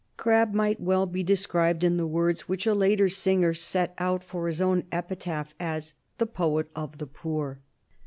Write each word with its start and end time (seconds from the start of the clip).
Crabbe 0.17 0.55
might 0.55 0.81
well 0.81 1.05
be 1.05 1.21
described 1.21 1.83
in 1.83 1.97
the 1.97 2.07
words 2.07 2.49
which 2.49 2.65
a 2.65 2.73
later 2.73 3.07
singer 3.07 3.53
set 3.53 3.93
out 3.99 4.23
for 4.23 4.47
his 4.47 4.59
own 4.59 4.83
epitaph, 4.91 5.53
as 5.59 5.93
"the 6.17 6.25
poet 6.25 6.71
of 6.75 6.97
the 6.97 7.05
poor." 7.05 7.59